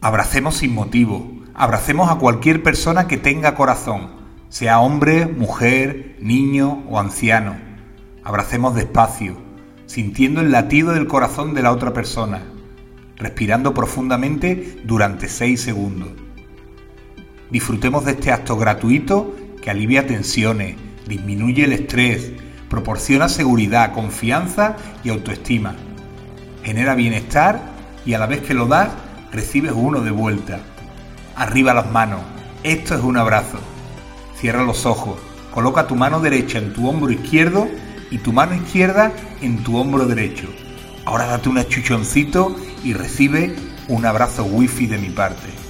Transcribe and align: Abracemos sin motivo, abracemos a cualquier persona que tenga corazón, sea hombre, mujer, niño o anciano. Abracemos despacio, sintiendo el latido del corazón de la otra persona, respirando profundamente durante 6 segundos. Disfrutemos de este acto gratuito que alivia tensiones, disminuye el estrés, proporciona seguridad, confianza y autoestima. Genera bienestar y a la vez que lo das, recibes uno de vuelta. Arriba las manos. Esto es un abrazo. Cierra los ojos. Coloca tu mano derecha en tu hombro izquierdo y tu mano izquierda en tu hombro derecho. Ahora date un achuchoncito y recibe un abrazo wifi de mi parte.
Abracemos 0.00 0.56
sin 0.56 0.74
motivo, 0.74 1.32
abracemos 1.54 2.10
a 2.10 2.16
cualquier 2.16 2.62
persona 2.62 3.08
que 3.08 3.16
tenga 3.16 3.54
corazón, 3.54 4.10
sea 4.50 4.78
hombre, 4.78 5.26
mujer, 5.26 6.16
niño 6.20 6.84
o 6.88 7.00
anciano. 7.00 7.56
Abracemos 8.22 8.74
despacio, 8.74 9.36
sintiendo 9.86 10.42
el 10.42 10.52
latido 10.52 10.92
del 10.92 11.06
corazón 11.06 11.54
de 11.54 11.62
la 11.62 11.72
otra 11.72 11.94
persona, 11.94 12.42
respirando 13.16 13.72
profundamente 13.72 14.80
durante 14.84 15.28
6 15.28 15.60
segundos. 15.60 16.10
Disfrutemos 17.50 18.04
de 18.04 18.12
este 18.12 18.32
acto 18.32 18.56
gratuito 18.58 19.34
que 19.62 19.70
alivia 19.70 20.06
tensiones, 20.06 20.76
disminuye 21.08 21.64
el 21.64 21.72
estrés, 21.72 22.32
proporciona 22.68 23.30
seguridad, 23.30 23.92
confianza 23.92 24.76
y 25.02 25.08
autoestima. 25.08 25.74
Genera 26.64 26.94
bienestar 26.94 27.62
y 28.04 28.12
a 28.12 28.18
la 28.18 28.26
vez 28.26 28.42
que 28.42 28.54
lo 28.54 28.66
das, 28.66 28.90
recibes 29.32 29.72
uno 29.74 30.00
de 30.00 30.10
vuelta. 30.10 30.60
Arriba 31.34 31.74
las 31.74 31.90
manos. 31.90 32.20
Esto 32.62 32.94
es 32.94 33.02
un 33.02 33.16
abrazo. 33.16 33.58
Cierra 34.36 34.64
los 34.64 34.86
ojos. 34.86 35.18
Coloca 35.52 35.86
tu 35.86 35.96
mano 35.96 36.20
derecha 36.20 36.58
en 36.58 36.72
tu 36.72 36.88
hombro 36.88 37.10
izquierdo 37.10 37.68
y 38.10 38.18
tu 38.18 38.32
mano 38.32 38.54
izquierda 38.54 39.12
en 39.40 39.62
tu 39.64 39.76
hombro 39.76 40.06
derecho. 40.06 40.48
Ahora 41.04 41.26
date 41.26 41.48
un 41.48 41.58
achuchoncito 41.58 42.56
y 42.84 42.92
recibe 42.92 43.54
un 43.88 44.04
abrazo 44.04 44.44
wifi 44.44 44.86
de 44.86 44.98
mi 44.98 45.10
parte. 45.10 45.65